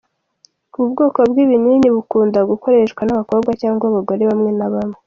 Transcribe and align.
Ubu 0.75 0.87
bwoko 0.91 1.19
bw’ibinini 1.29 1.87
bukunda 1.95 2.39
gukoreshwa 2.51 3.01
n’abakobwa 3.05 3.51
cyangwa 3.61 3.85
abagore 3.87 4.23
bamwe 4.31 4.51
na 4.59 4.67
bamwe. 4.73 4.97